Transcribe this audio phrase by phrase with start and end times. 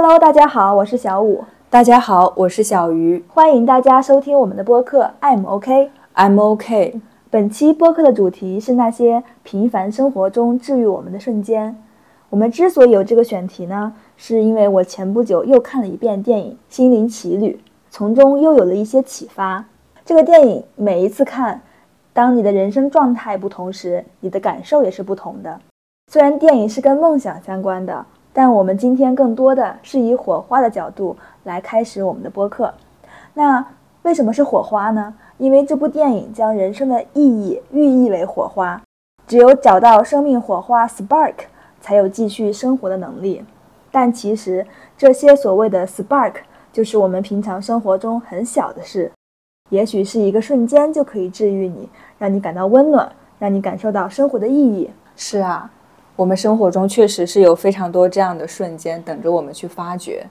[0.00, 1.42] Hello，大家好，我是小五。
[1.68, 3.24] 大家好，我是小鱼。
[3.26, 5.90] 欢迎大家收听我们的播客，I'm OK。
[6.14, 7.00] I'm OK。
[7.30, 11.76] 本期播客的主题是那些平凡生活中治愈我们的瞬间。
[12.30, 19.64] 我们之所以有这个选题呢，是因为我前不久又看了一遍电影《心灵奇旅》，从中又有了一些启发。
[20.04, 21.60] 这个电影每一次看，
[22.12, 25.58] 当你的人生状态不同时，你的感受也是不同的。
[26.12, 28.06] 虽然电影是跟梦想相关的，
[28.38, 32.72] 但我们今天更多的是以火花的角度来开始我们的播客。
[33.34, 33.66] 那
[34.02, 35.12] 为什么是火花呢？
[35.38, 38.80] 因为这部电影将人生的意义寓意为火花，
[39.26, 41.34] 只有找到生命火花 spark，
[41.80, 43.44] 才有继续生活的能力。
[43.90, 44.64] 但其实
[44.96, 46.34] 这些所谓的 spark，
[46.72, 49.10] 就是我们平常生活中很小的事，
[49.70, 51.88] 也许是一个瞬间就可以治愈你，
[52.20, 54.88] 让你感到温暖，让你感受到生活的意义。
[55.16, 55.68] 是啊，
[56.18, 60.26] 我们生活中确实是有非常多这样的瞬间等着我们去发掘。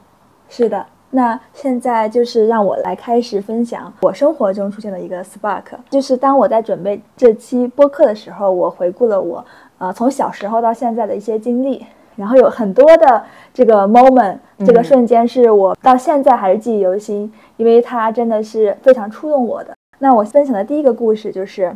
[0.50, 0.86] 是的。
[1.10, 9.44] 那现在就是让我来开始分享我生活中出现的一个 spark，就是当我在准备这期播客的时候，我回顾了我
[9.78, 11.86] 呃从小时候到现在的一些经历，
[12.18, 19.74] 然后有很多的这个 moment，这个瞬间是我到现在还是记忆犹新，因为它真的是非常触动我的。
[20.00, 21.74] 那我分享的第一个故事就是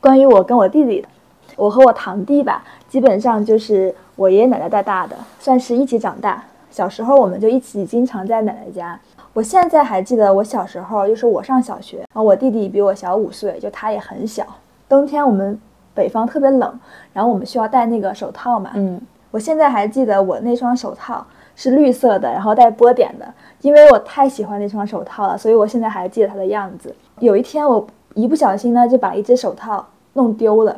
[0.00, 1.06] 关于我跟我弟弟的，
[1.56, 6.42] 我和我堂弟吧，基本上就是我爷爷奶奶带大的，算是一起长大。
[6.70, 8.98] 小时候我们就一起经常在奶奶家。
[9.34, 14.44] 我现在还记得我小时候，就是我上小学，然后我弟弟比我小五岁，就他也很小。
[14.88, 15.58] 冬天我们
[15.94, 16.80] 北方特别冷，
[17.12, 18.70] 然后我们需要戴那个手套嘛。
[18.74, 23.26] 嗯，我现在还记得我那双手套是绿色的，然后带波点的，
[23.62, 26.94] 因为我太喜欢那双手套了，所以我现在还记得它的样子。
[27.18, 30.76] 有一天我一不小心呢，就把一只手套弄丢了，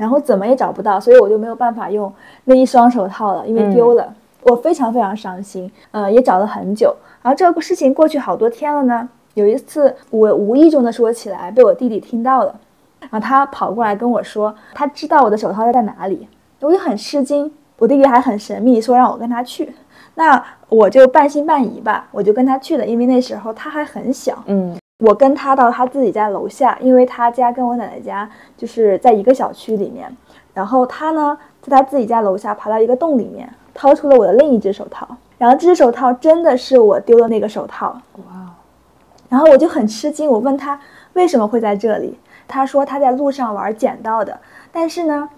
[0.00, 2.10] 然后怎么也找不到，所以我就没有办法用
[2.44, 4.10] 那一双手套了，因为丢了。
[4.44, 6.96] 我非常非常伤心，呃，也找了很久。
[7.20, 9.06] 然后这个事情过去好多天了呢。
[9.34, 12.54] 有一次我无意中的说起来，被我弟弟听到了，
[13.00, 16.26] 然后他跑过来跟我说，他知道我的手套在哪里。
[16.60, 19.70] 我就很吃惊，我弟弟还很神秘，说让我跟他去。
[20.14, 22.86] 那我就半信半疑吧，我就跟他去了。
[22.86, 30.16] 因为那时候他还很小，嗯，我跟他到他自己家楼下，因为他家跟我奶奶家就是在一个小区里面。
[30.54, 33.52] 然后他呢，在他自己家楼下爬到一个洞里面。
[33.72, 35.06] 掏出了我的另一只手套，
[35.38, 37.96] 然后这只手套真的是我丢的那个手套。
[38.16, 38.50] 哇！
[39.28, 40.78] 然后我就很吃惊，我问他
[41.12, 42.18] 为什么会在这里，
[42.48, 44.38] 他说他在路上玩捡到的，
[44.72, 45.30] 但是呢，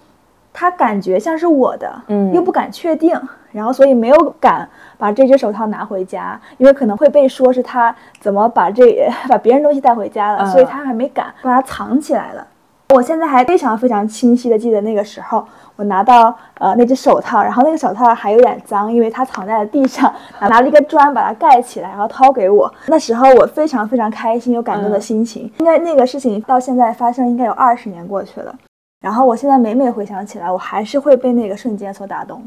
[0.53, 3.19] 他感觉像是我的，嗯，又不敢确定，
[3.51, 4.69] 然后所以没有敢
[4.99, 12.47] 把这只手套拿回家，因为可能会被说是他怎么把这 把别人东西带回家了，所以他还没敢把它藏起来了。
[12.95, 15.47] 我现在还非常非常清晰的记得那个时候。
[15.75, 20.13] 我拿到呃那只手套，然后那个手套还有点脏，因为它藏在了地上。
[20.39, 22.73] 拿了一个砖把它盖起来，然后掏给我。
[22.89, 25.51] 那时候我非常非常开心，有感动的心情。
[25.61, 28.55] 应该那个事情到现在发生应该有二十年过去了。
[29.03, 32.43] 然后我现在每每回想起来，我还是会被那个瞬间所打动。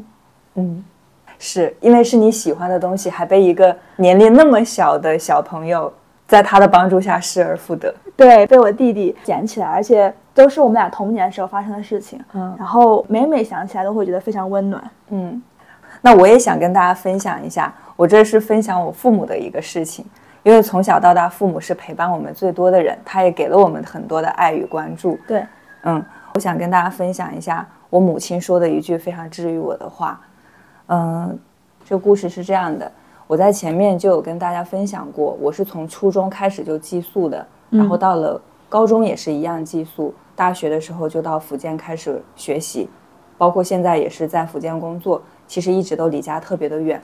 [0.56, 0.84] 嗯，
[1.38, 5.92] 是因为是你喜欢的东西，还被一个年龄那么小的小朋友
[6.26, 7.94] 在他的帮助下失而复得。
[8.16, 10.12] 对，被我弟弟捡起来，而且。
[10.36, 15.42] 都是我们俩童年时候发生的事情，嗯，然后每每想起来都会觉得非常温暖，嗯，
[16.02, 20.04] 那我也想跟大家分享一下，我这是分享我父母的一个事情，
[20.42, 25.42] 因为从小到大，父母是陪伴我们最多的人，他也给了我们很多的爱与关注，对，
[25.84, 26.04] 嗯，
[26.36, 30.20] 我想跟大家分享一下我母亲说的一句非常治愈我的话，
[30.88, 31.38] 嗯，
[31.82, 32.92] 这故事是这样的，
[33.26, 38.38] 我在前面就有跟大家分享过，我是从初中开始就寄宿的，然后到了
[38.68, 40.12] 高中也是一样寄宿。
[40.34, 42.86] 大学的时候就到福建开始学习，
[43.38, 47.00] 包括现在也是在福建工作，其实一直都离家特别的远。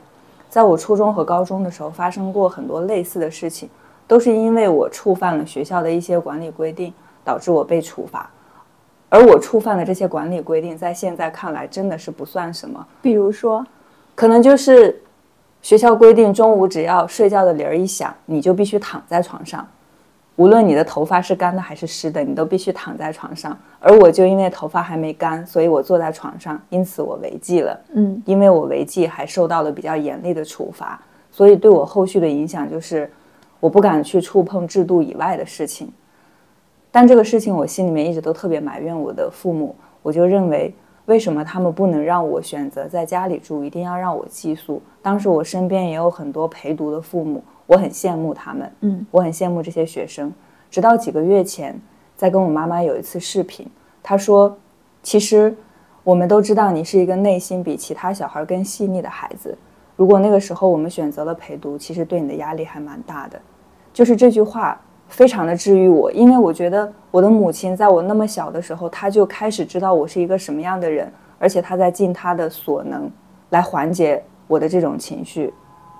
[0.51, 3.71] 在我初中和高中的时候发生过很多类似的事情，
[4.07, 6.93] 都是因为我触犯了学校的一些管理规定，
[7.25, 8.29] 导致我被处罚。
[9.13, 12.83] 而我触犯的这些管理规定，在现在看来真的是不算什么。
[13.03, 13.63] 比如说，
[14.15, 14.99] 可能就是
[15.61, 19.69] 学校规定中午只要睡觉的铃儿一响，你就必须躺在床上。
[20.37, 23.55] 无论你的头发是干的还是湿的，你都必须躺在床上。
[23.81, 27.79] 而我就因为头发还没干，所以我坐在床上，因此我违纪了。
[27.93, 30.99] 嗯，因为我违纪，还受到了比较严厉的处罚，
[31.31, 33.13] 所以对我后续的影响就是，
[33.61, 35.93] 我不敢去触碰制度以外的事情。
[36.93, 40.73] 但这个事情我心里面一直都特别埋怨我的父母，我就认为，
[41.07, 44.81] 为什么他们不能让我选择在家里住，一定要让我寄宿？
[45.03, 47.43] 当时我身边也有很多陪读的父母。
[47.67, 50.31] 我很羡慕他们，嗯，我很羡慕这些学生。
[50.69, 51.81] 直到几个月前，
[52.17, 53.67] 在跟我妈妈有一次视频，
[54.03, 54.55] 她说
[55.03, 55.57] ：“其实
[56.05, 59.57] 我们都知道你是一个内心比其他小孩更细腻的孩子。
[59.97, 63.41] 如果那个时候我们选择了陪读，其实对你的压力还蛮大的。
[63.93, 64.79] 就是这句话
[65.13, 73.11] 非常的治愈我，因为我觉得我的母亲在我那么小的时候，她就开始知道我是一个什么样的人，而且她在尽她的所能
[73.51, 75.53] 来缓解我的这种情绪。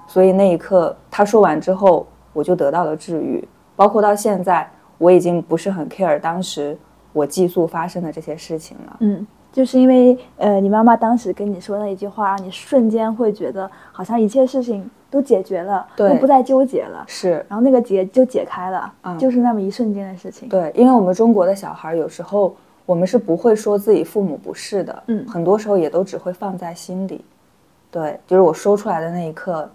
[0.07, 3.47] 所以那一刻她说完之后，我就得到了治愈。
[3.77, 4.67] 包括到现在，
[4.97, 6.77] 我已经不是很 care 当时
[7.13, 8.97] 我寄宿发生的这些事情了。
[9.01, 20.49] 嗯，就是因为呃，你妈妈当时跟你说那一句话，让你瞬间会觉得好像一切事情都解决了，对都不再纠结了，是，然后那个结就解开了，嗯就是那么一瞬间的事情。
[20.49, 22.57] 对，因为我们中国的小孩有时候
[22.87, 27.23] 我们是不会说自己父母不是的，嗯很多时候也都只会放在心里。
[27.91, 29.69] 对，就是我说出来的那一刻，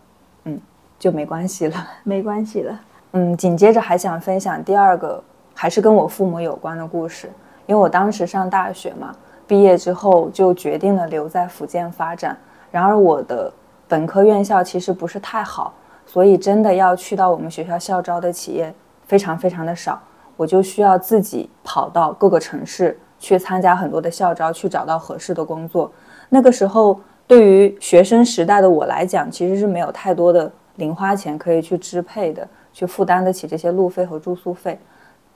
[0.46, 0.60] 嗯，
[0.98, 1.76] 就没关系了。
[2.04, 2.80] 没关系了。
[3.12, 5.24] 嗯，紧接着还想分享第二个，
[5.54, 7.30] 还是跟我父母有关的故事。
[7.68, 12.36] 因为我当时上大学嘛，毕业之后就决定了留在福建发展。
[12.72, 13.54] 然而我的
[13.88, 15.74] 本科院校其实不是太好，
[16.06, 18.74] 所以真的要去到我们学校校招的企业
[19.06, 20.02] 非常非常的少，
[20.36, 25.92] 我就需要自己跑到各个城市去参加很多的校招，去找到合适的工作。
[26.30, 34.78] 那个时候，对于学生时代的我来讲，其实是没有太多的零花钱可以去支配的，去负担得起这些路费和住宿费。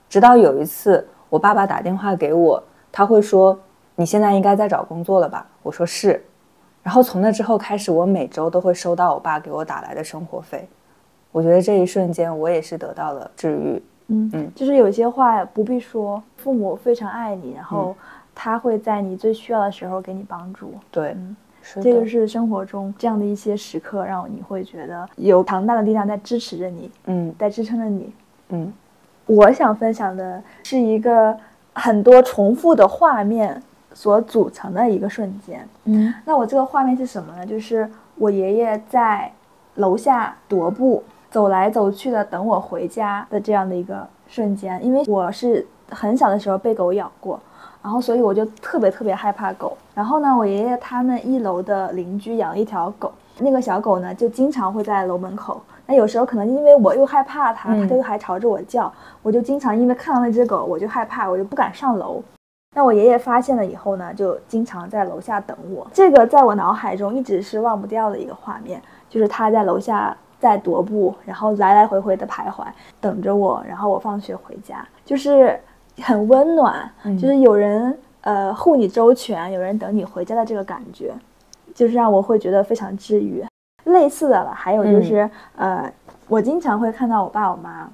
[0.09, 2.61] 直到有一次，我爸爸打电话给我，
[2.91, 3.57] 他会说
[3.95, 6.21] ：“你现在应该在找工作了吧？”我说是。
[6.83, 10.67] 然后从那之后开始，我每周都会收到我爸给我打来的生活费。
[11.31, 13.81] 我觉得这一瞬间，我也是得到了治愈。
[14.07, 17.95] 嗯嗯就是有些话不必说，父母非常爱你，然后
[18.35, 20.73] 他会在你最需要的时候给你帮助。
[20.91, 21.15] 对，
[21.81, 28.13] 这个是生活中这样的一些时刻，让你会觉得有强大的力量在支持着你，嗯在支撑着你。
[28.49, 28.73] 嗯
[29.27, 31.37] 我想分享的是一个
[31.73, 33.63] 很多重复的画面
[33.93, 35.67] 所组成的一个瞬间。
[35.85, 37.45] 嗯那我这个画面是什么呢？
[37.45, 39.31] 就是我爷爷在
[39.75, 44.83] 楼下踱步，走来走去的等我回家的这样的一个瞬间。
[44.85, 47.39] 因为我是很小的时候被狗咬过，
[47.81, 49.77] 然后所以我就特别特别害怕狗。
[49.93, 55.61] 然后呢，我爷爷他们一楼的邻居养了一条狗，那个小狗呢就经常会在楼门口。
[55.85, 58.91] 那有时候可能因为我又害怕它，嗯它就还朝着我叫，
[59.21, 62.23] 我就经常因为看到那只狗，我就害怕，我就不敢上楼。
[62.73, 65.85] 那我爷爷发现了以后呢，就经常在楼下等我。
[65.91, 72.65] 这个在我脑海中一直是忘不掉的一个画面，就是他在楼下在踱步，然后来来回回的徘徊，
[73.01, 75.59] 等着我，然后我放学回家，就是
[76.01, 81.13] 很温暖，嗯就是有人呃护你周全，有人等你回家的这个感觉，
[81.75, 83.43] 就是让我会觉得非常治愈。
[83.83, 85.91] 类似的了，还有就是、呃，
[86.29, 87.89] 我经常会看到我爸我妈，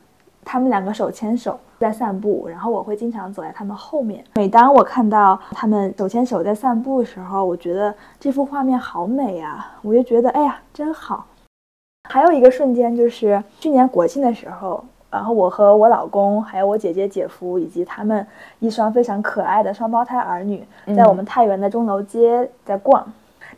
[0.49, 4.23] 他们两个手牵手在散步，然后我会经常走在他们后面。
[4.35, 9.73] 每当我看到他们手牵手在散步的时候，我觉得这幅画面好美啊！
[9.81, 11.25] 我就觉得哎呀，真好。
[12.09, 18.25] 还有一个瞬间就是去年国庆的时候，然后我和我老公还有我姐姐、姐夫以及他们
[18.59, 20.65] 一双非常可爱的双胞胎儿女，
[20.95, 23.05] 在我们太原的钟楼街在逛。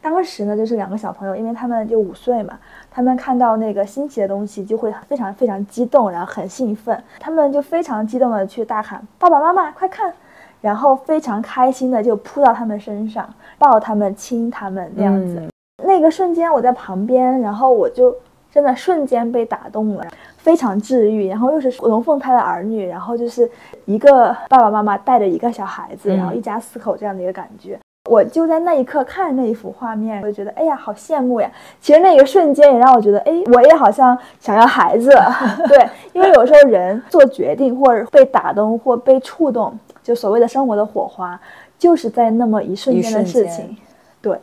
[0.01, 2.57] 当时呢，就是两个小朋友，因为他们就五岁嘛，
[2.91, 10.13] 他们看到那个新奇的东西就会非常非常激动，然后很兴奋，他们就非常激动的去大喊：“爸爸妈妈，快看！”
[10.61, 13.27] 然后非常开心的就扑到他们身上，
[13.57, 15.39] 抱他们、亲他们那样子。
[15.39, 15.49] 嗯
[15.81, 18.13] 那个瞬间我在旁边，然后我就
[18.51, 20.05] 真的瞬间被打动了，
[20.37, 21.29] 非常治愈。
[21.29, 23.49] 然后又是龙凤胎的儿女，然后就是
[23.85, 27.79] 一个爸爸妈妈带着一个小孩子，嗯然后一家四口这样的一个感觉。
[28.09, 31.51] 我就在那一刻看着那一幅画面，我就觉得哎呀，好羡慕呀！
[31.79, 35.11] 其实那个瞬间也让我觉得，哎，我也好像想要孩子。
[35.69, 41.39] 对，因为有时候人做决定或者被打动或被触动，就所谓的生活的火花，
[41.77, 43.77] 就是在那么一瞬间的事情。
[44.19, 44.35] 对，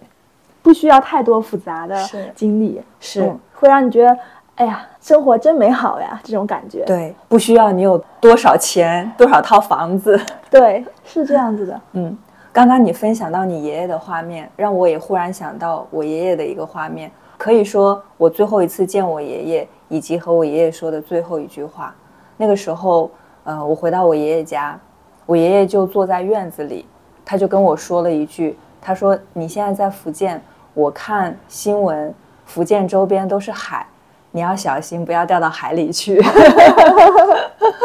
[0.63, 1.97] 不需要太多复杂的
[2.35, 4.17] 经历，是嗯会让你觉得，
[4.55, 6.85] 哎呀，生活真美好呀，这种感觉。
[6.85, 10.19] 对，不需要你有多少钱，多少套房子。
[10.49, 11.81] 对，是这样子的。
[11.93, 12.17] 嗯，
[12.57, 17.13] 刚刚你分享到你爷爷的画面，让我也忽然想到我爷爷的一个画面。
[17.37, 21.95] 可以说，我最后一次见我爷爷，以及和我爷爷说的最后一句话。
[22.39, 23.11] 那个时候，
[23.45, 24.81] 呃，我回到我爷爷家，
[25.27, 26.87] 我爷爷就坐在院子里，
[27.27, 32.15] 他就跟我说了一句：“他说你现在在福建，我看新闻，
[32.47, 33.87] 福建周边都是海，
[34.31, 36.25] 你要小心，不要掉到海里去。”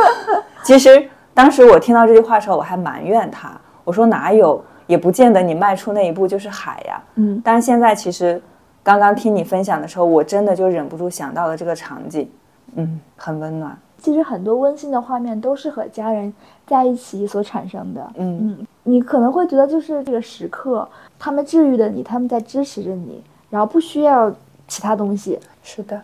[0.63, 3.51] 其实当时我听到这句话的时候，我还埋怨他，
[3.83, 7.01] 我说哪有，也不见得你迈出那一步就是海呀。
[7.15, 8.41] 嗯，但是现在其实
[8.83, 12.29] 刚刚听你分享的时候，我真的就忍不住想到了这个场景，
[12.75, 16.33] 嗯，很温暖，其实很多温馨的画面都是和家人
[16.65, 18.11] 在一起所产生的。
[18.15, 20.87] 嗯嗯，你可能会觉得就是这个时刻，
[21.19, 24.31] 他们治愈了你，他们在支持着你，然后不需要
[24.67, 25.39] 其他东西。
[25.63, 26.01] 是的，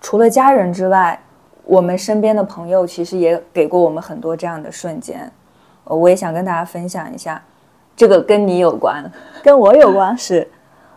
[0.00, 1.20] 除了家人之外，
[1.64, 5.30] 我们身边的朋友其实也给过我们很多这样的瞬间。
[5.94, 7.40] 我也想跟大家分享一下，
[7.96, 9.04] 这个跟你有关，
[9.42, 10.16] 跟我有关。
[10.18, 10.46] 是，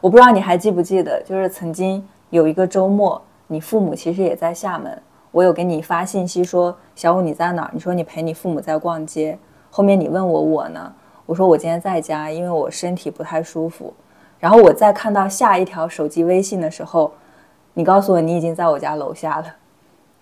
[0.01, 7.69] 我不知道你还记不记得，就是曾经有一个周末，你父母其实也在厦门，我有给你发信息说，小五你在哪儿？
[7.73, 9.37] 你说你陪你父母在逛街。
[9.71, 10.91] 后面你问我我呢，
[11.27, 13.93] 我说我今天在家，因为我身体不太舒服。
[14.39, 17.11] 然后我再看到下一条手机微信的时候，
[17.75, 19.45] 你告诉我你已经在我家楼下了，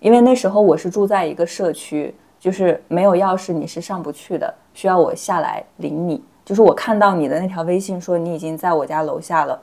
[0.00, 6.22] 因为那时候我是住在一个社区，就是没有钥匙你是上不去的，需要我下来领你。
[6.44, 9.60] 就是我看到你的那条微信说你已经在我家楼下了，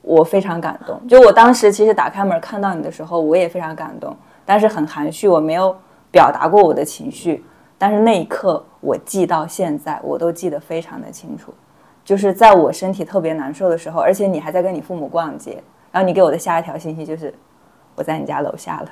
[0.00, 0.98] 我非常感动。
[1.06, 5.76] 就我当时其实打开门看到你的时候，我也非常感动，但是很含蓄，我没有
[6.10, 7.44] 表达过我的情绪。
[7.76, 11.52] 但是那一刻我记到现在，我都记得非常的清楚。
[12.02, 17.34] 就是在我身体特别难受的时候，而且你还在跟你父母逛街，然后你给我的下一条信息就是
[17.94, 18.90] 我在你家楼下了。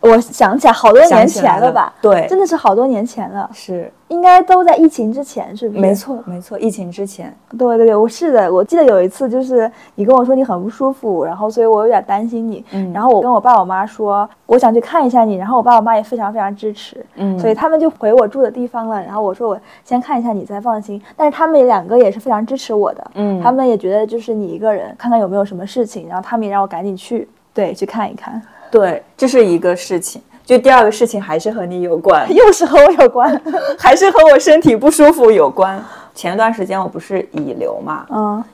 [0.00, 1.92] 我想起来好多年前了吧？
[2.00, 3.48] 对，真的是好多年前了。
[3.52, 5.80] 是，应该都在疫情之前，是不是？
[5.80, 7.34] 没错，没错，疫情之前。
[7.58, 8.52] 对对对，我是的。
[8.52, 12.64] 我记得有一次，就是你跟我说你很不舒服，然后所以我有点担心你。
[12.72, 12.92] 嗯。
[12.92, 15.34] 然后我跟我爸我妈说，我想去看一下你。
[15.34, 17.04] 然后我爸我妈也非常非常支持。
[17.16, 17.36] 嗯。
[17.38, 19.02] 所以他们就回我住的地方了。
[19.02, 21.02] 然后我说我先看一下你再放心。
[21.16, 23.10] 但是他们两个也是非常支持我的。
[23.14, 23.42] 嗯。
[23.42, 26.06] 他们也觉得就是你一个人，看看有没有什么事情。
[26.06, 28.40] 然后他们也让我赶紧去，对，去看一看。
[28.70, 30.22] 对，这是一个事情。
[30.44, 33.40] 就第二个事情还是和你有关， 又是和我有关，
[33.76, 35.82] 还是和我身体不舒服有关。
[36.14, 38.44] 前段时间我不是乙流嘛，嗯，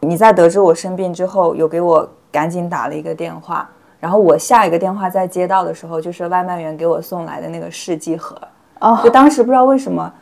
[0.00, 8.36] 你在得知我生病之后，有给我赶紧打了一个电话，然后我下一个电话在接到的时候，就是外卖员给我送来的那个试剂盒，
[8.80, 10.12] 哦，就当时不知道为什么，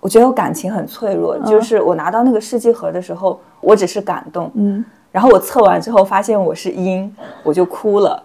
[0.00, 8.20] 我觉得我感情很脆弱，就是我拿到那个试剂盒的时候，我只是感动，嗯，然后我测完之后发现我是阴，我就哭了，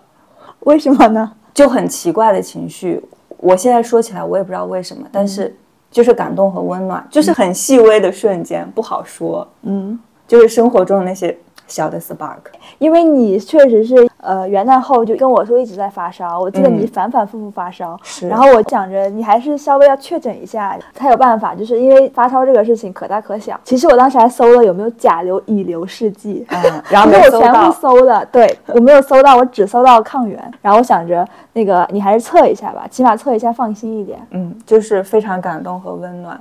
[0.65, 1.31] 为什么呢？
[1.53, 3.01] 就很奇怪的情绪，
[3.38, 5.55] 我现在说起来我也不知道为什么，但是
[5.89, 9.48] 就是感动和温暖，就是很细微的瞬间，不好说。
[9.62, 11.36] 嗯，就是生活中的那些。
[11.67, 12.38] 小的 spark，
[12.77, 18.27] 因为你确实是呃元旦后就跟我说一直在发烧，我记得你反反复复发烧，是。
[18.27, 23.60] 然后我想着你还是稍微要确诊一下才有办法，就是因为发烧这个事情可大可小。
[23.63, 26.45] 其实我当时还搜了有没有甲流、乙流试剂，
[26.89, 30.39] 然后没有全部搜的，对我没有搜到，我只搜到抗原。
[30.62, 34.19] 然后我想着那个你还是测一下吧，起码测一下放心一点。
[34.31, 36.39] 嗯，就是非常感动和温暖。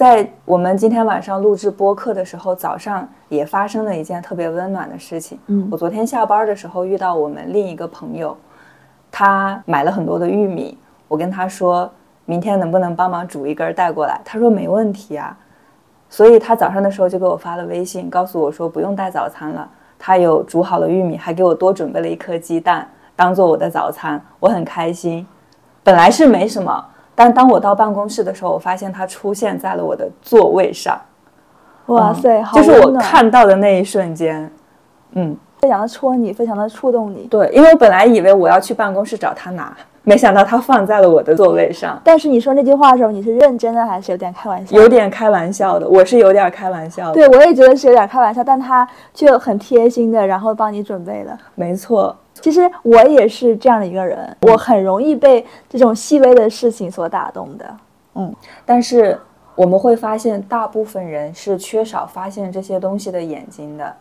[0.00, 5.38] 在我们今天晚上录制播客的时候，早上也发生了一件特别温暖的事情。
[5.48, 8.34] 嗯，我昨天下班的时候遇到我们另一个朋友，
[9.12, 11.90] 他买了很多的玉米，我跟他说
[12.24, 15.36] 明天能不能帮忙煮一根带过来，他说没问题啊。
[16.08, 25.26] 所以他早上的时候就给我发了微信，告诉我说不用带早餐了，他有煮好了玉米，还给我多准备了一颗鸡蛋当做我的早餐，我很开心。
[25.84, 26.86] 本来是没什么。
[27.20, 30.98] 但当我到办公室的时候，我发现他出现在了我的座位上。
[31.88, 34.50] 哇塞，就是我看到的那一瞬间，
[35.12, 37.26] 嗯，非常的戳你，非常的触动你。
[37.30, 39.76] 对，因为我本来以为我要去办公室找他拿，
[40.10, 41.96] 没想到他放在了我的座位上。
[42.02, 44.76] 但是你说那句话的时候，你是认真的还是有点开玩笑？
[44.76, 47.14] 有点开玩笑的，我是有点开玩笑的。
[47.14, 51.38] 对，我也觉得是有点开玩笑，但他却很贴心的，然后帮你准备了。
[51.54, 52.16] 没错。
[52.40, 57.76] 其实我也是这样的一个人，我很容易被这种细微的事情所打动的。
[58.16, 58.34] 嗯，
[58.66, 59.16] 但是
[59.54, 63.94] 我们会发现，大部分人是缺少发现这些东西的眼睛的。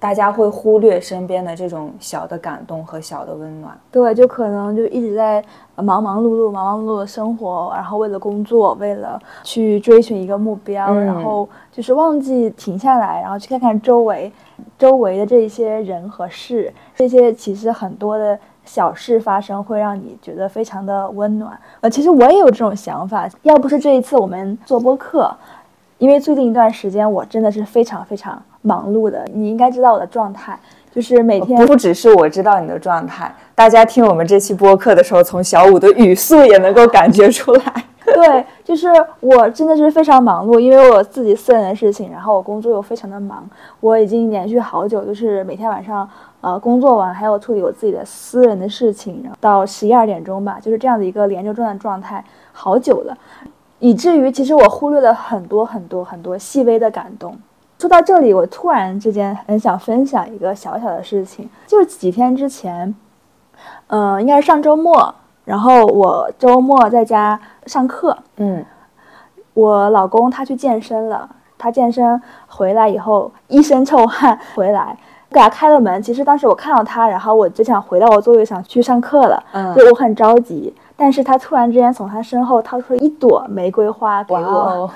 [0.00, 3.76] 大家会忽略身边的这种小的感动和小的温暖。
[3.90, 5.44] 对，就可能就一直在
[5.76, 14.32] 忙忙碌碌、忙忙碌碌的生活，然后为了工作，为了去追寻一个目标，然后就是忘记停下来，然后去看看周围。
[14.76, 21.56] 周围的这些人和事，这些其实很多的小事发生，会让你觉得非常的温暖。
[21.80, 25.32] 呃，其实我也有这种想法，要不是这一次我们做播客，
[25.98, 29.24] 因为最近一段时间我真的是非常非常忙碌的。
[29.32, 30.58] 你应该知道我的状态，
[30.94, 37.62] 就是每天不只是我知道你的状态，大家听我们这期播客的时候，从小五的语速也能够感觉出来。
[38.14, 38.88] 对，就是
[39.20, 43.48] 我真的是非常忙碌，因为我自己私人的事情，然后我工作又非常的忙。
[43.80, 46.08] 我已经连续好久，就是每天晚上，
[46.40, 53.16] 呃，工作完还要处理我自己的私人的事情，然后到十一二点钟吧，就是这样的一个连轴转的状态，好久了，
[53.78, 57.36] 以至于其实我忽略了很多很多很多细微的感动。
[57.78, 62.94] 说到这里，我突然之间很想分享一个小小的事情，就是几天之前，
[63.86, 65.14] 嗯，应该是上周末。
[65.44, 68.62] 然后我周末在家上课，嗯，
[69.54, 74.94] 我老公他去健身了，他健身回来以后一身臭汗回来，
[75.30, 76.02] 给他开了门。
[76.02, 80.74] 其实当时我看到他，然后我就想回到我座位上去上课了，嗯就我很着急。
[80.96, 84.90] 但是他突然之间从他身后掏出了一朵玫瑰花给哇我，哦，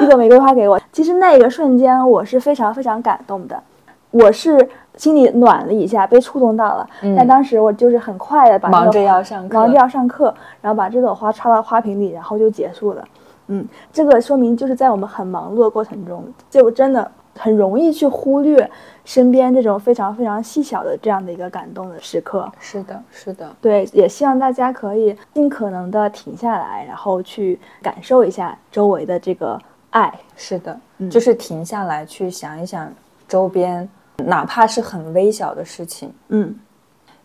[0.00, 0.80] 一朵玫瑰花给我。
[0.92, 3.62] 其实那个瞬间我是非常非常感动的，
[4.10, 6.88] 我是心里暖了一下，被触动到了。
[7.02, 13.04] 嗯但当时我就是很快的把那个忙着花要上课忙着要上课，然后把这朵花插到花瓶里，然后就结束了。
[13.48, 18.70] 嗯，这个说明就是在我们很忙碌的过程中，就真的很容易去忽略
[19.04, 22.50] 身边这种非常非常细小的这样的一个感动的时刻。
[22.58, 29.58] 是的，是的，对，也希望大家可以尽可能的停下来，然后去感受一下周围的这个
[29.90, 30.12] 爱。
[30.36, 32.92] 是的，嗯就是停下来去想一想
[33.26, 36.12] 周边，哪怕是很微小的事情。
[36.28, 36.54] 嗯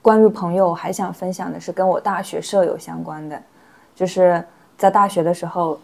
[0.01, 3.41] 关于朋友，我还想分享的是跟我大学舍友相关的，
[3.95, 4.43] 就是
[4.77, 5.79] 在大学的时候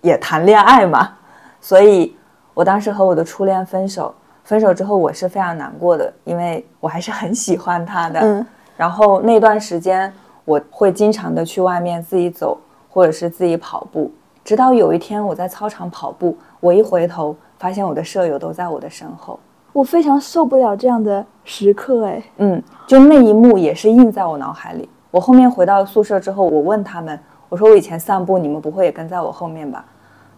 [0.00, 1.16] 也谈恋爱嘛，
[1.60, 2.16] 所以
[2.58, 4.12] 我当时和我的初恋分手，
[4.42, 8.18] 分手之后我是非常难过的，因为我还是很喜欢他的。
[8.18, 8.44] 嗯
[8.76, 10.12] 然后那段时间
[10.44, 12.58] 我会经常的去外面自己走，
[12.90, 14.10] 或者是自己跑步，
[14.42, 19.38] 直到有一天我在操场跑步，我一回头发现我的舍友都在我的身后。
[19.72, 24.88] 我非常受不了这样的时刻，哎，嗯，就那一幕也是印在我脑海里。
[25.12, 27.16] 我后面回到宿舍之后，我问他们，
[27.48, 29.84] 我说我以前散步，你们不会也跟在我后面吧？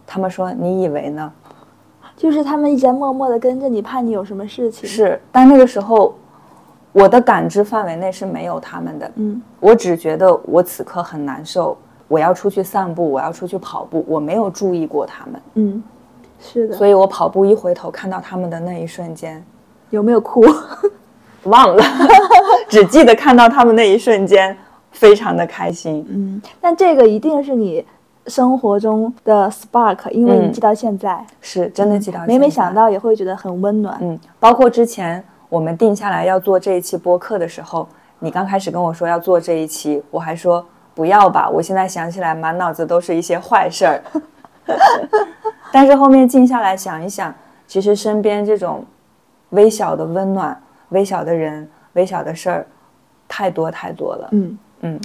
[0.07, 1.33] 他们说你以为呢？
[2.21, 6.15] 就是他们一直在默默的跟着你，怕你有什么事情。，是，但那个时候
[6.93, 9.11] 我的感知范围内是没有他们的。
[9.15, 11.75] 嗯我只觉得我此刻很难受，
[12.09, 15.41] 我要出去散步，我要出去跑步，我没有注意过他们。
[15.55, 15.83] 嗯，
[16.39, 16.77] 是的。
[16.77, 19.43] 所以我跑步一回头看到他们的那一瞬间，
[19.89, 20.45] 有没有哭？
[21.45, 21.83] 忘了，
[22.69, 24.55] 只记得看到他们那一瞬间，
[24.91, 26.07] 非常的开心。
[26.11, 27.83] 嗯，但这个一定是你
[28.31, 33.99] 生活中的 spark，因为你嗯记到现在，是真的记到每每现在想到也会觉得很温暖。
[34.01, 37.87] 嗯，包括之前我们定下来要做这一期播客的时候，
[38.21, 40.65] 你刚开始跟我说要做这一期，我还说
[40.95, 41.51] 不要吧。
[41.51, 44.03] 我现在想起来，满脑子都是一些坏事儿。
[45.73, 47.35] 但是后面静下来想一想，
[47.67, 48.85] 其实身边这种
[49.51, 52.67] 微小的温暖、微小的人、微小的事儿，
[53.29, 54.29] 太多太多了。
[54.33, 55.01] 嗯嗯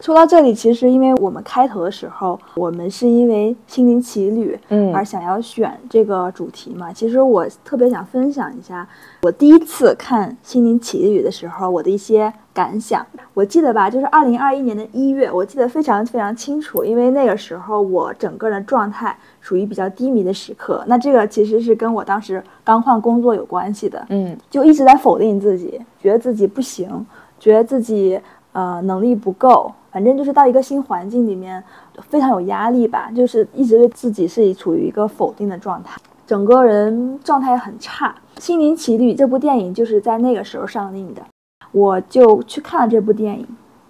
[0.00, 6.92] 说到这里，其实因为我们开头的时候，我们是因为心灵奇旅嗯而想要选这个主题嘛。
[6.92, 8.88] 其实我特别想分享一下
[9.22, 13.04] 我第一次看《心灵奇旅》的时候我的一些感想。
[13.34, 20.84] 我记得吧，就是二零二一年的一月，我记得非常非常清楚，因为那个时候我整个人状态属于比较低迷的时刻。
[20.86, 24.06] 那这个其实是跟我当时刚换工作有关系的。
[24.10, 27.04] 嗯就一直在否定自己，觉得自己不行，
[27.40, 28.20] 觉得自己
[28.58, 31.62] 呃能力不够，反正就是到一个新环境里面
[32.08, 38.12] 非常有压力吧，就是一直对自己是处于一个否定的状态，整个人状态很差。
[38.42, 41.22] 《心灵奇旅》这部电影就是在那个时候上映的，
[41.70, 43.46] 我就去看了这部电影。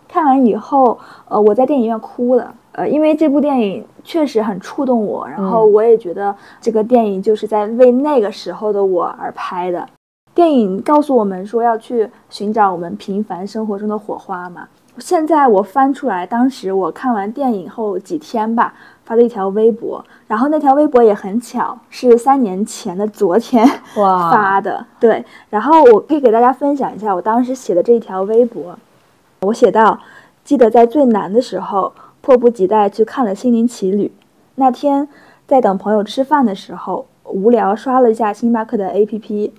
[0.07, 9.87] 看完以后，呃，我在电影院哭了，呃，因为这部电影确实很触动我，然后嗯我也觉得这个电影就是在为那个时候的我而拍的。
[10.38, 14.68] 电影告诉我们说要去寻找我们平凡生活中的火花嘛。
[14.98, 18.72] 现在我翻出来，当时我看完电影后几天吧，
[19.05, 24.87] 发的一条微博，然后那条微博也很巧，是三年前的昨天 发的。
[25.01, 28.79] 对，然后我可以给大家分享一下我当时写的这一条微博。
[29.40, 29.98] 我写到，
[30.44, 34.07] 记得在最难的时候，迫不及待去看了《心灵奇旅》。
[34.55, 35.09] 那天
[35.48, 39.51] 在等朋友吃饭的时候，无聊刷了一下星巴克的 APP，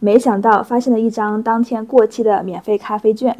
[0.00, 3.36] 没想到发现了一张当天过期的免费咖啡券。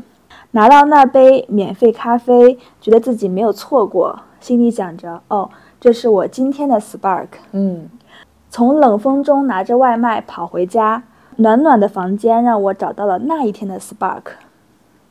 [0.52, 7.28] 拿到那杯免费咖啡，觉得自己没有错过，心里想着：哦，这是我今天的 spark。
[7.52, 7.88] 嗯
[8.48, 11.02] 从冷风中拿着外卖跑回家，
[11.36, 14.22] 暖暖的房间让我找到了那一天的 spark。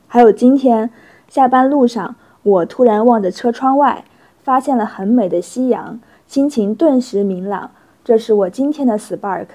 [0.08, 0.90] 还有今天
[1.28, 4.06] 下班路上，我突然望着车窗外，
[4.44, 7.72] 发现了很美的夕阳，心情顿时明朗。
[8.06, 9.48] 这是我今天的 spark。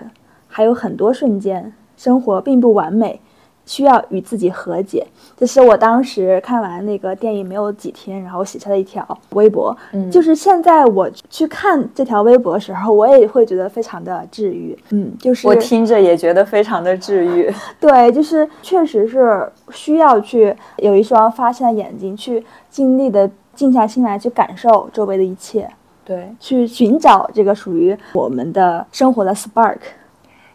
[0.49, 3.21] 还有很多瞬间，生活并不完美，
[3.65, 5.07] 需要与自己和解。
[5.37, 9.77] 这是我当时看完那个电影没有几天，然后写下的一条微博。
[9.93, 14.77] 嗯就是现在我去看这条微博的时候，我也会觉得非常的治愈。
[14.91, 17.53] 嗯，就是我听着也觉得非常的治愈。
[17.79, 25.69] 对，就是确实是需要去有一双发现的眼睛，去尽力的静下心来去感受周围的一切，
[26.05, 29.79] 对去寻找这个属于我们的生活的 spark。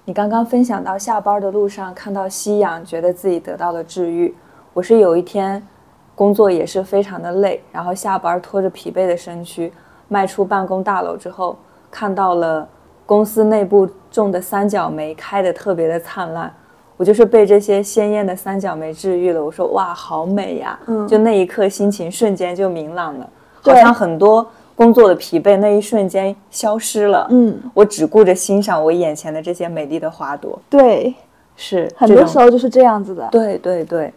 [0.05, 4.35] 你刚刚分享到下班的路上看到夕阳，觉得自己得到了治愈。
[4.73, 5.65] 我是有一天
[6.13, 9.71] 工作也是非常的累，然后下班拖着疲惫的身躯
[10.09, 11.57] 迈出办公大楼之后，
[11.89, 12.67] 看到了
[13.05, 16.53] 公司内部种的三角梅开得特别的灿烂，
[16.97, 19.41] 我就是被这些鲜艳的三角梅治愈了。
[19.41, 20.77] 我说哇，好美呀！
[20.87, 23.29] 嗯就那一刻心情瞬间就明朗了，
[23.61, 27.27] 好像很多工作的疲惫那一瞬间消失了。
[27.29, 31.13] 嗯，我只顾着欣赏我眼前的这些美丽的花朵，对，
[31.55, 33.27] 是很多时候就是这样子的。
[33.31, 34.13] 对对对，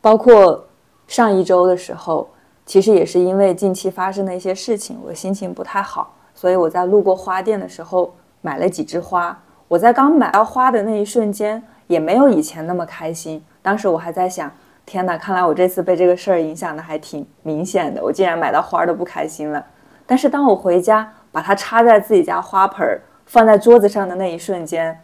[0.00, 0.64] 包括
[1.06, 2.28] 上一周的时候，
[2.64, 9.38] 其实也是因为近期发生的一些事情，我心情不太好，所以我在路过花店的时候买了几枝花。
[9.68, 13.42] 我在刚买到花的那一瞬间，也没有以前那么开心。
[13.62, 14.50] 当时我还在想，
[14.86, 19.64] 天哪，看来我这次被这个事儿影响的还挺明显的，我竟然买到花都不开心了。
[20.10, 24.98] 但是当我回家把它插在自己家花盆儿放在桌子上的那一瞬间，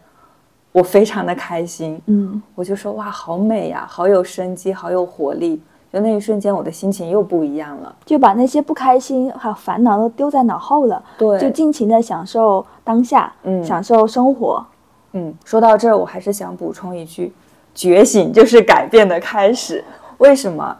[0.72, 2.02] 我非常的开心。
[2.06, 5.62] 嗯，我就说哇，好美呀，好有生机，好有活力。
[5.92, 7.94] 就那一瞬间，我的心情又不一样了。
[8.04, 14.66] 就把那些不开心还有烦恼都丢在脑后了，对就尽情的享受当下，嗯享受生活。
[15.12, 17.32] 嗯，说到这儿，我还是想补充一句：
[17.72, 19.84] 觉醒就是改变的开始。
[20.18, 20.76] 为什么？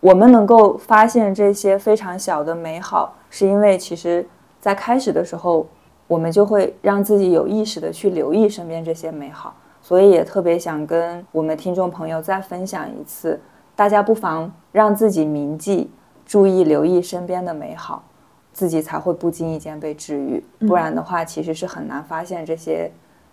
[0.00, 4.26] 我们能够发现这些非常小的美好，是因为其实，
[4.60, 5.66] 在开始的时候，
[6.06, 9.54] 我们就会让自己有意识的去留意身边这些美好。
[9.80, 13.40] 所以也特别想跟我们听众朋友再分享一次，
[13.74, 15.90] 大家不妨让自己铭记、
[16.26, 18.04] 注意、留意身边的美好，
[18.52, 20.44] 自己才会不经意间被治愈。
[20.66, 22.90] 不然的话，其实是很难发现这些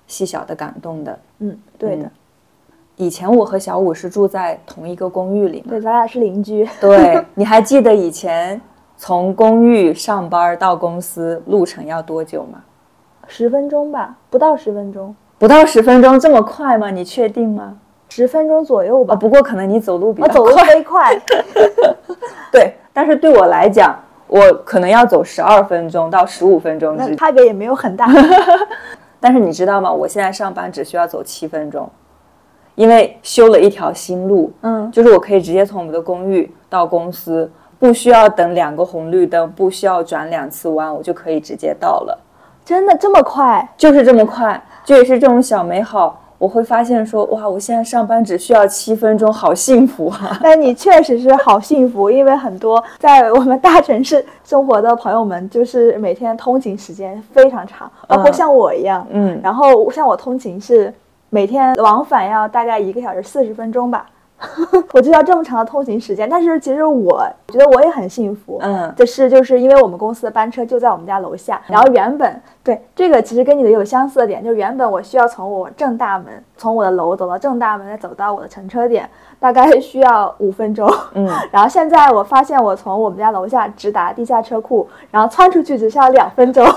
[0.07, 1.19] 细小的感动的。
[1.39, 2.11] 嗯，对的，嗯
[2.97, 6.67] 以前我和小五是住在同一个公寓里嘛，对，咱俩是邻居。
[6.79, 8.59] 对，你还记得以前
[8.95, 12.59] 从公寓上班到公司路程要多久吗？
[13.27, 16.89] 十分钟吧，不到十分钟，不到十分钟，这么快吗？
[16.89, 17.77] 你确定吗？
[18.07, 19.13] 十分钟左右吧。
[19.13, 21.21] 啊，不过可能你走路比较我走路快，飞快
[22.51, 23.93] 对，但是对我来讲，
[24.27, 27.11] 我可能要走十二分钟到十五分钟之间。
[27.11, 28.07] 那差别也没有很大。
[29.19, 29.91] 但是你知道吗？
[29.91, 31.89] 我现在上班只需要走七分钟，
[32.75, 42.17] 因为修了一条新路，嗯，就是我可以直接从我们的公寓到公司，不需要等两个红绿灯，不需要转两次弯，我就可以直接到了，
[42.63, 43.67] 真的这么快？
[43.77, 44.61] 就是这么快。
[44.83, 50.37] 就也是这种小美好，我会发现说，哇，我现在上班只需要七分钟，好幸福啊！
[50.43, 59.07] 但你确实是好幸福， 因为很多在我们大城市生活的朋友们，就是每天通勤时间非常长，包括嗯像我一样。
[59.09, 60.93] 嗯，然后像我通勤是
[61.35, 64.05] 每天往返要大概一个小时四十分钟吧，
[64.93, 66.29] 我就要这么长的通勤时间。
[66.29, 80.89] 但是其实我觉得我也很幸福，嗯就是就是因为我们公司的班车就在我们家楼下，然后原本对这个其实跟你的有相似的点，就是原本我需要从我正大门，从我的楼走到正大门，再走到我的乘车点，大概需要五分钟。
[81.15, 86.65] 嗯， 然后现在我发现我从我们家楼下直达地下车库，然后窜出去只需要两分钟。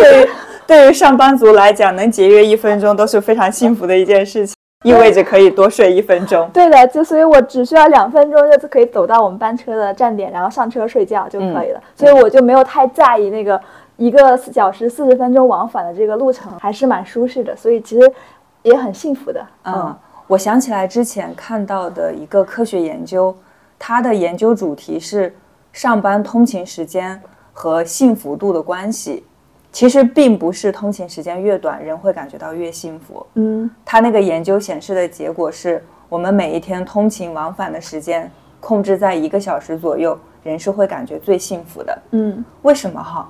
[0.00, 0.28] 对于
[0.66, 6.50] 对于上班族来讲，能节约一分钟都是非常幸福的一件事情，意味着可以多睡一分钟。
[6.52, 11.80] 对的，就所以我只需要两分钟就可以走到我们班车的站点，然后上车睡觉就可以了。
[11.94, 13.60] 所以我就没有太在意那个
[13.96, 17.54] 一个小时四十分钟往返的这个路程，还是蛮舒适的。
[17.54, 18.12] 所以其实
[18.62, 19.46] 也很幸福的。
[19.64, 23.32] 嗯，我想起来之前看到的一个科学研究，
[23.78, 25.32] 它的研究主题是
[25.72, 27.20] 上班通勤时间
[27.52, 29.24] 和幸福度的关系。
[29.76, 33.26] 其实并不是通勤时间越短，人会感觉到越幸福。
[33.34, 41.98] 嗯他那个研究显示的结果是，我们每一天通勤往返的时间控制在一个小时左右，人是会感觉最幸福的。
[42.12, 43.28] 嗯为什么哈？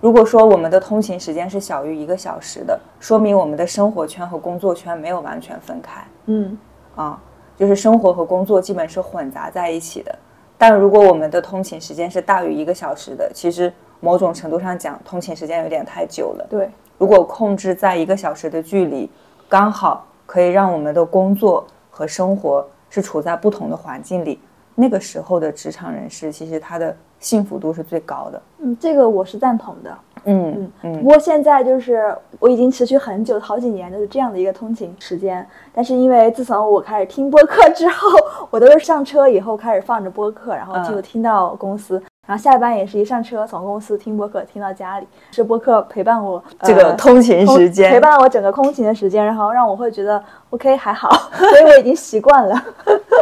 [0.00, 6.56] 如果说我们的通勤时间是小于一个小时的，说明我们的生活圈和工作圈没有完全分开嗯
[6.94, 7.20] 啊，
[7.56, 10.18] 就是生活和工作基本是混杂在一起的。
[10.56, 16.46] 但如果我们的通勤时间是大于一个小时的，其实某种程度上讲，通勤时间有点太久了。
[16.50, 19.08] 对，如果控制在一个小时的距离，
[19.48, 24.40] 刚好可以让我们的工作和生活是处在不同的环境里，
[24.74, 28.42] 那个时候的职场人士其实他的幸福度是最高的。
[28.58, 29.96] 嗯，这个我是赞同的。
[30.24, 35.46] 嗯不嗯过现在就是我已经持续很久，好几年都是这样的一个通勤时间。
[35.72, 38.18] 但是因为自从我开始听播客之后，
[38.50, 52.64] 我都是上车以后开始放着播客，然后就嗯听到公司，然后下班也是一上车从公司听播客听到家里，是播客陪伴我、这个呃通勤时间陪伴我整个通勤的时间，然后让我会觉得 OK 还好， 所以我已经习惯了。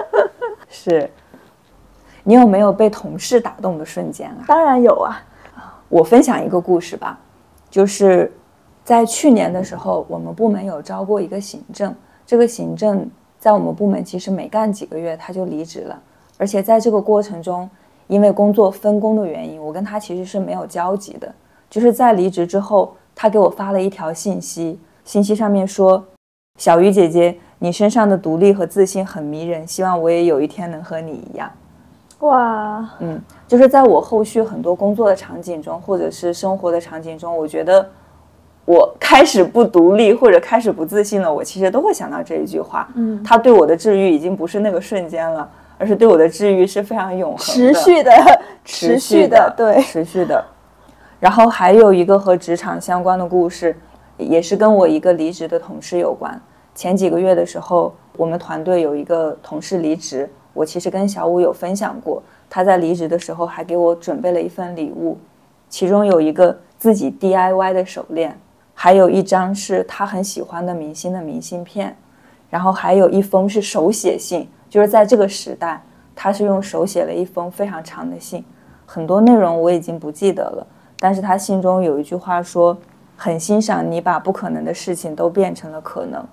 [0.68, 1.10] 是。
[2.22, 4.44] 你有没有被同事打动的瞬间啊？
[4.46, 5.24] 当然有啊，
[5.88, 7.18] 我分享一个故事吧，
[7.70, 8.30] 就是
[8.84, 11.94] 在去年的时候，我们部门有招过一个行政，
[12.26, 15.98] 这个行政在我们部门其实没干几个月他就离职了，
[16.36, 17.70] 而且在这个过程中，
[18.08, 21.32] 因为工作分工的原因，我跟他其实是没有交集的。
[21.70, 26.04] 就是在离职之后，他给我发了一条信息，信息上面说
[26.58, 31.50] ：“小鱼姐姐，你身上的独立和自信很迷人，希望我也有一天能和你一样。”
[32.20, 37.88] 哇，嗯，就是在我后续很多工作的场景中，或者是生活的场景中，我觉得
[38.64, 42.88] 我开始不独立或者开始不自信了，我其实都会想到这一句话。
[42.96, 50.44] 嗯，他对我的治愈已经不是那个瞬间了，而是对我的治愈是非常永恒的、持续的、持续的，对，持续的。
[51.20, 53.74] 然后还有一个和职场相关的故事，
[54.16, 56.40] 也是跟我一个离职的同事有关。
[56.74, 65.18] 前几个月的时候，我们团队有一个同事离职，我其实跟小五有分享过，他在离职的时候还给我准备了一份礼物，
[65.68, 68.38] 其中有一个自己 DIY 的手链。
[68.80, 71.96] 还有一张是他很喜欢的明星的明信片，
[72.48, 75.82] 然后还有一封是手写信，就是在这个时代，
[76.14, 78.44] 他是用手写了一封非常长的信，
[78.86, 80.66] 很多内容我已经不记得了，
[80.98, 82.76] 但是他信中有一句话说，
[83.16, 86.26] 很欣赏你把不可能的事情都变成了可能，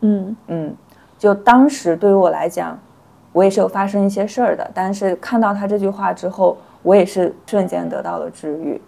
[0.00, 0.76] 嗯嗯，
[1.18, 2.78] 就当时对于我来讲，
[3.32, 8.80] 我也是有发生一些事儿的，但是看到他这句话之后，我也是瞬间得到了治愈，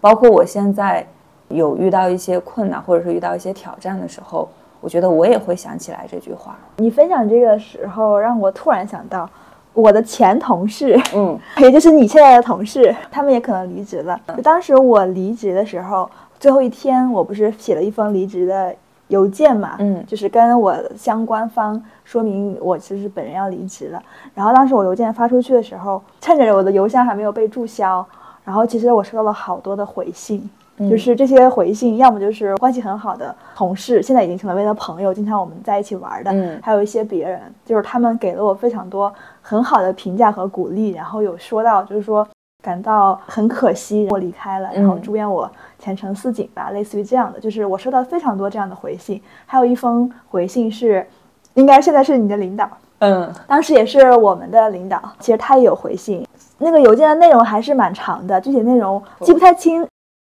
[0.00, 1.06] 包括我现在。
[1.50, 4.46] 有遇到一些困难，或者是遇到一些挑战的时候，
[4.80, 6.56] 我觉得我也会想起来这句话。
[6.76, 9.28] 你分享这个时候，让我突然想到
[9.72, 14.20] 我的前同事，嗯， 也就是你现在的同事，他们也可能离职了。
[14.36, 18.74] 就当时我离职的时候，最后一天，我不是写了一封离职的
[19.08, 24.02] 邮件嘛，嗯，就是跟我相关方说明我其实本人要离职了。
[24.34, 28.06] 然后当时我邮件发出去的时候，趁着我的邮箱还没有被注销，
[28.44, 30.48] 然后其实我收到了好多的回信。
[30.78, 39.12] 就是这些回信，要么就是关系很好的同事，现在已经成为了朋友，经常我们在一起玩的，嗯，还有一些别人，就是他们给了我非常多
[39.42, 42.26] 很好的评价和鼓励，然后有说到就是说
[42.62, 51.06] 感到很可惜我离开了，然后祝愿我前程似锦吧，类似于这样的，就是我收到非常多这样的回信，还有一封回信是，
[51.54, 52.68] 应该现在是你的领导，
[53.00, 56.26] 嗯，当时也是我们的领导，其实他也有回信，
[56.58, 59.84] 那个邮件的内容还是蛮长的，具体内容记不太清。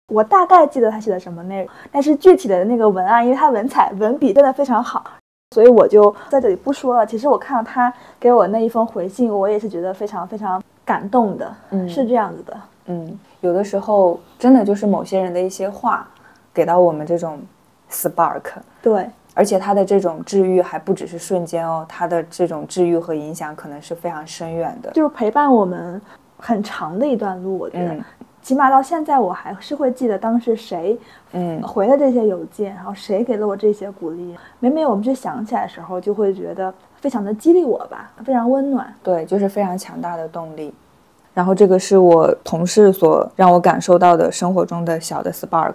[0.09, 5.05] 我大概记得他写的什么内容，但是具体的那个文案，因为他文采文笔真的非常好，
[5.55, 7.07] 所以我就在这里不说了。
[7.07, 11.55] 其实我看到他给我那一封回信，我也是觉得非常非常感动的。
[11.71, 12.57] 嗯，是这样子的。
[12.87, 16.09] 嗯，有的时候真的就是某些人的一些话，
[16.55, 17.39] 给到我们这种
[17.91, 18.45] spark。
[18.81, 26.01] 对，而且他的这种治愈还不只是瞬间哦，他的这种治愈和影响可能是非常深远的，就是陪伴我们
[26.39, 27.59] 很长的一段路。
[27.59, 27.95] 我觉得。
[28.49, 30.99] 起码到现在，我还是会记得当时谁，
[31.33, 34.35] 嗯，回了这些邮件，然后谁给了我这些鼓励。
[34.59, 38.91] 每每我们去想起来的时候，就会觉得非常的激励我吧，非常温暖。
[39.03, 40.73] 对，就是非常强大的动力。
[41.35, 45.75] 然后这个是我同事所让我感受到的生活中的小的 spark。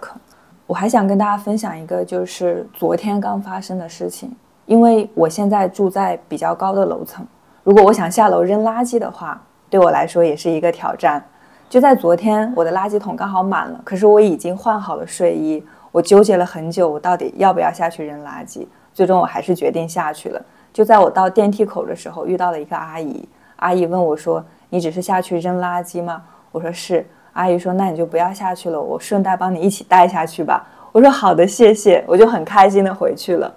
[0.66, 4.34] 我还想跟大家分享一个，就是昨天刚发生的事情。
[4.66, 7.24] 因为我现在住在比较高的楼层，
[7.62, 11.24] 如果我想下楼扔垃圾的话，对我来说也是一个挑战。
[11.74, 15.60] 就在昨天，我的垃圾桶刚好满了，可是我已经换好了睡衣，
[15.90, 18.64] 我纠结了很久，我到底要不要下去扔垃圾？
[18.92, 20.40] 最终我还是决定下去了。
[20.72, 33.52] 就在我到电梯口的时候，遇到了一个阿姨，阿姨问我说：“你只是下去扔垃圾吗？”我说：“是。”阿姨说：“那你就不要下去了，我顺带帮你一起带下去吧。”我说：“好的，谢谢。”我就很开心的回去了。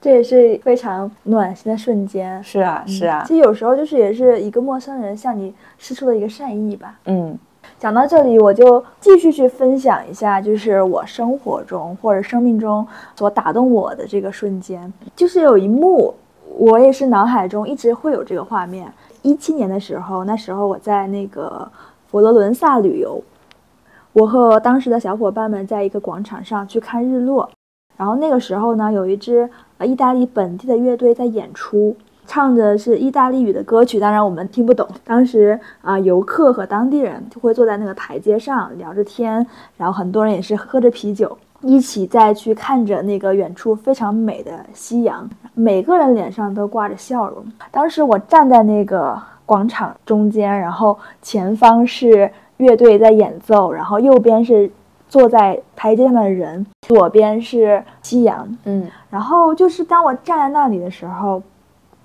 [0.00, 2.42] 这也是非常暖心的瞬间。
[2.42, 3.22] 是啊，是啊。
[3.26, 6.98] 其实有时候就是也是一个陌生人向你施出的一个善意吧。
[7.04, 7.38] 嗯。
[7.78, 14.92] 讲到这里，我就继续去分享一下，就是我生活中或者生命中所打动我的这个瞬间。
[15.16, 16.14] 就是有一幕，
[16.58, 18.92] 我也是脑海中一直会有这个画面。
[19.22, 21.66] 一七年的时候，那时候我在那个
[22.08, 23.22] 佛罗伦萨旅游，
[24.12, 27.48] 我和当时的小伙伴们在一个广场上去看日落。
[27.96, 31.96] 然后那个时候呢，有一支呃意大利本地的乐队在演出。
[32.30, 34.86] 唱的是意大利语的歌曲，当然我们听不懂。
[35.02, 39.44] 当时啊，游客和当地人就会坐在那个台阶上聊着天，
[39.76, 45.28] 然后很多人也是喝着啤酒，一起再去看着那个远处非常美的夕阳。
[45.54, 47.44] 每个人脸上都挂着笑容。
[47.72, 54.70] 当时我站在那个广场中间，然后前方是乐队在演奏，然后右边是
[55.08, 58.56] 坐在台阶上的人，左边是夕阳。
[58.66, 61.42] 嗯，然后就是当我站在那里的时候。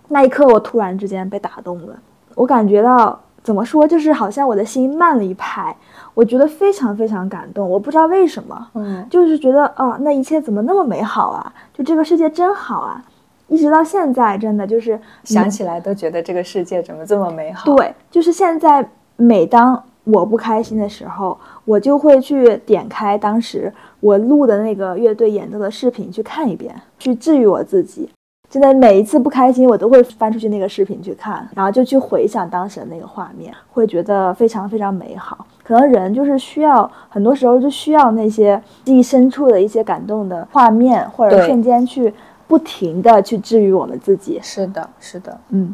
[0.08, 1.96] 那一刻，我突然之间被打动了，
[2.36, 5.76] 我感觉到怎么说，就是好像我的心慢了一拍，
[6.14, 11.54] 我觉得非常非常感动，我不知道为什么，嗯，就是觉得啊，那一切怎么那么美好啊？
[11.74, 13.04] 就这个世界真好啊！
[13.48, 17.76] 一直到现在，真的就是想起来都觉得这个世界怎么这么美好。
[17.76, 28.10] 对，就是现在，每当我不开心的时候，我就会去点开当时我录的那个乐队演奏的视频去看一遍，去治愈我自己。
[28.50, 35.46] 真的每一次不开心，我都会翻出去那个视频去看，然后就去回想当时的那个画面，会觉得非常非常美好。
[35.64, 42.14] 可能人就是需要，很多时候就需要那些记忆深处的一些感动的画面或者瞬间，去
[42.48, 44.40] 不停的去治愈我们自己。
[44.42, 45.74] 是的，是的，嗯。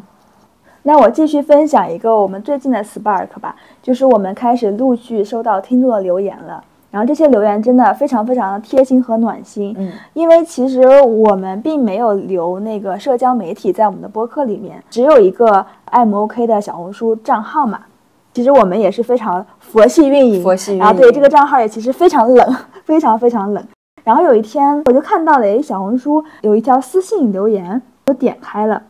[0.84, 6.64] 那我继续分享一个我们最近的 spark 吧，就是我们开始陆续收到听众的留言了。
[6.92, 17.80] 然后这些留言真的非常非常的贴心和暖心，嗯，因为其实我们并没有留那个社交媒体在我们的播客里面，只有一个 M O K 的小红书账号嘛。
[18.34, 20.84] 其实我们也是非常佛系运营，佛系运营。
[20.84, 23.64] 然后对这个账号也其实非常冷， 非常非常冷。
[24.04, 28.82] 然后有一天我就看到了，哎，小红书有一条私信留言，我点开了，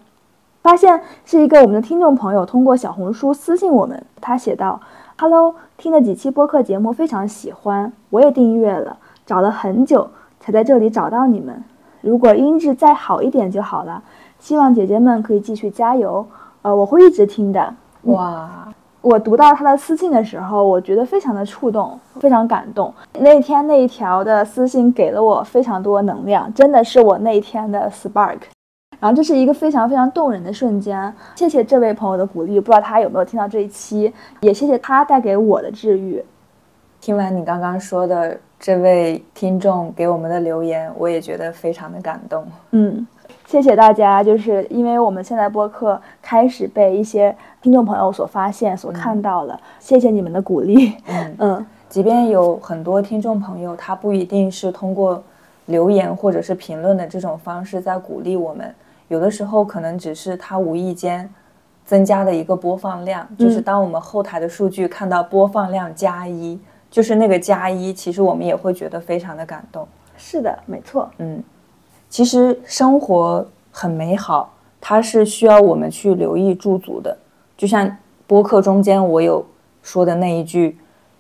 [0.62, 4.81] 发现是一个我们的听众朋友通过小红书私信我们，他写道。
[5.23, 11.63] Hello，听了几期播客节目，非常喜欢，我也订阅了，找了很久才在这里找到你们。
[12.01, 14.03] 如果音质再好一点就好了，
[14.41, 16.27] 希望姐姐们可以继续加油。
[16.63, 17.73] 呃，我会一直听的。
[18.07, 18.67] 哇，
[19.01, 22.93] 我读到他的私信的时候，我觉得非常的触动，非常感动。
[23.21, 28.41] 那天那一条的私信给了我非常多能量，真的是我那一天的 spark。
[29.03, 34.12] 然后这是一个非常非常动人的瞬间，谢谢这位朋友的鼓励，不知道他有没有听到这一期，
[34.43, 36.25] 也谢谢他带给我的治愈。
[37.01, 42.47] 听完你刚刚说的这位听众给我们的留言，我也觉得非常的感动。
[42.71, 43.05] 嗯，
[43.45, 50.95] 谢谢大家，就是因为我们现在播客开始被一些听众朋友所发现、所看到了，谢谢你们的鼓励。
[51.09, 55.21] 嗯嗯，即便有很多听众朋友，他不一定是通过
[55.67, 58.73] 留言或者是评论的这种方式在鼓励我们。
[59.12, 61.29] 有的时候可能只是他无意间
[61.85, 66.59] 增加的一个播放量，就是当我们后台的数据看到播放量加一，
[66.90, 69.87] 就是那个加一，其实我们也会觉得非常的感动。
[70.16, 71.11] 是的，没错。
[71.18, 71.44] 嗯，
[72.09, 77.14] 其实生活很美好，它是需要我们去留意驻足的。
[77.55, 77.94] 就像
[78.27, 79.44] 播客中间我有
[79.83, 80.79] 说的那一句：“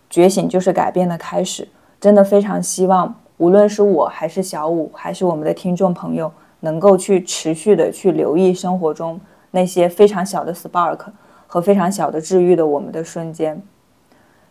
[0.08, 1.68] 觉醒就是改变的开始。”
[2.00, 6.32] 真的非常希望，无论是我还是小五，还是我们的听众朋友。
[6.62, 9.20] 能够去持续的去留意生活中
[9.50, 10.98] 那些非常小的 spark
[11.46, 13.62] 和非常小的治愈的我们的瞬间，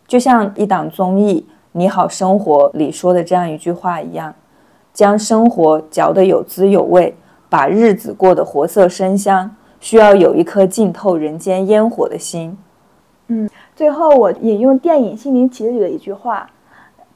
[0.06, 4.32] 就像一档综艺《你好生活》里说的这样一句话一样，
[4.92, 7.14] 将生活嚼得有滋有味，
[7.48, 12.56] 把日子过得活色生香，需要有一颗浸透人间烟火的心。
[13.28, 16.48] 嗯，最后我引用电影《心灵奇旅》的一句话：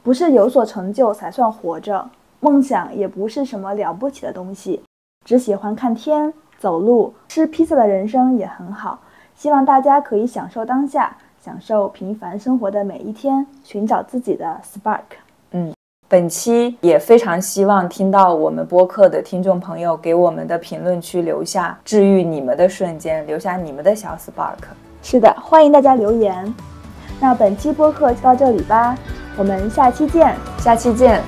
[0.01, 4.81] 不是有所成就才算活着，梦想也不是什么了不起的东西。
[5.27, 8.97] 只喜欢看天、走路、吃披萨的人生也很好。
[9.35, 15.01] 希望大家可以享受当下，享受平凡生活的每一天，寻找自己的 spark。
[15.51, 15.73] 嗯，
[16.07, 24.55] 本期也非常希望听到我们播客的听众朋友给我们的评论区留下治愈你们的瞬间，留下你们的小 spark。
[25.03, 26.55] 是的，欢迎大家留言。
[27.19, 28.97] 那本期播客就到这里吧，
[29.37, 31.21] 我们下期见，下期见，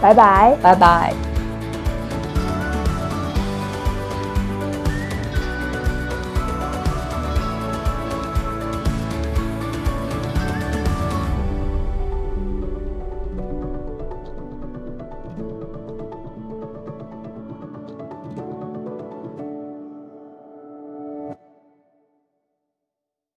[0.00, 1.43] 拜拜，拜拜。